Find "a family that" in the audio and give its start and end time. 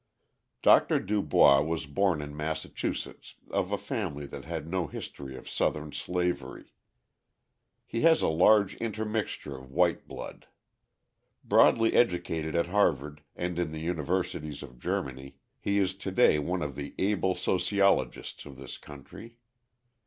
3.71-4.45